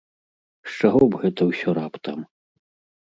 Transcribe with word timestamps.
З 0.69 0.71
чаго 0.79 1.03
б 1.15 1.21
гэта 1.25 1.41
ўсё 1.53 1.69
раптам? 1.79 2.19